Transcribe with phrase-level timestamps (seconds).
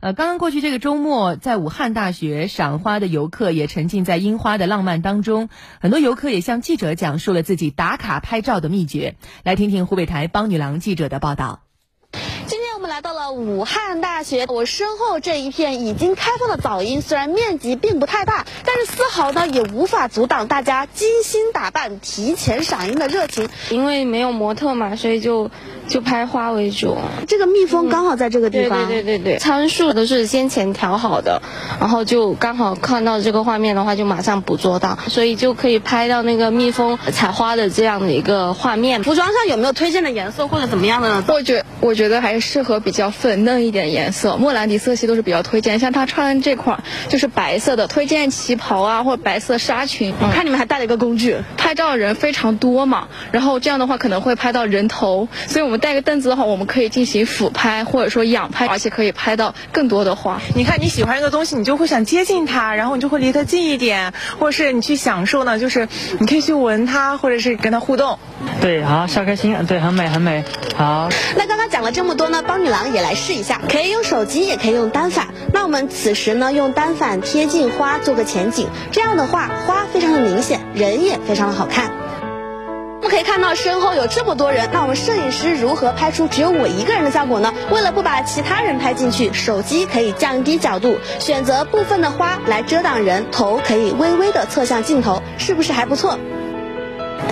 [0.00, 5.48] 呃，刚刚过去这个周末，在武汉大学赏花的游客也沉浸在樱花的浪漫当中。
[5.80, 9.16] 很多游客也向记者讲述了自己打卡拍照的秘诀。
[9.42, 11.67] 来听听湖北台帮女郎记者的报道。
[12.98, 23.48] 来到了武汉大学，我身后这一片已经开放的早樱，虽然面积并不太大，但是丝毫呢也无法阻挡大家精心打扮、提前赏樱的热情。
[23.70, 25.48] 因为没有模特嘛，所以就。
[25.88, 28.86] 就拍花为主，这个蜜蜂刚好在这个地方。
[28.88, 31.40] 对对对对对，参数都是先前调好的，
[31.80, 39.02] 然后就刚好看到这个画面的话，就马上捕捉到，所以就可以拍到那个蜜蜂采花的这样的一个画面。
[39.02, 41.24] 服装上有没有推荐的颜色或者怎么样的呢？
[41.26, 45.78] 我觉我觉得还是适合比较粉嫩一点颜色，莫兰迪色系都是比较推荐。
[45.78, 50.12] 像她穿这款就是白色的，推荐旗袍啊或者白色纱裙。
[50.20, 55.78] 我看你们还带了一个工具，拍照的人非常多嘛，然后这样的话可能会拍到人头，所以我们。
[55.78, 60.40] 带个凳子的话，我们可以进行俯拍或者说仰拍，而且可以拍到更多的花。
[60.56, 68.18] 你看你喜欢一个东西，你就会想接近它，然后你就会离它近一点，或者是你去享受呢，就是你可以去闻它，或者是跟它互动。
[68.60, 70.42] 对，好，笑开心，对，很美，很美，
[70.76, 71.08] 好。
[71.36, 75.28] 那刚刚讲了这么多呢，帮女郎也来试一下，可以用手机，也可以用单反。
[75.52, 81.92] 那我们此时呢，用单反贴近花做个前景，这样的话，花非常的明显，人也非常的好看。
[82.96, 87.54] 我们可以看到身后有这么多人，那我们摄影师如何拍出只有我一个人的效果呢？
[87.70, 96.18] 为了不把其他人拍进去，手机可以降低角度，选择部分的花来遮挡人头，可以微微的侧向镜头，是不是还不错？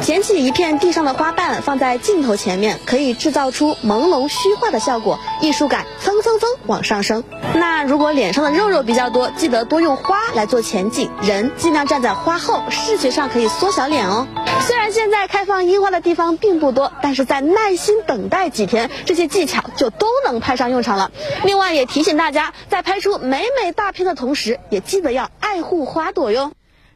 [0.00, 7.24] 捡起一片地上的花瓣，放在镜头前面，可以制造出朦胧虚化的效果，艺术感蹭蹭蹭往上升。
[7.54, 14.26] 那如果脸上的肉肉比较多，记得多用花来做前景，人尽量站在花后，视觉上可以缩小脸哦。
[14.66, 21.10] 虽然现在开放樱花的地方并不多，但是在耐心等待几天，这些技巧就都能派上用场了。
[21.44, 26.52] 另外也提醒大家，在拍出美美大片的同时，也记得要爱护花朵哟。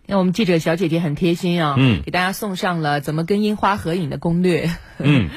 [0.07, 5.31] 那我们记者小姐姐很贴心啊，嗯，给大家送上了怎么跟樱花合影的攻略，嗯。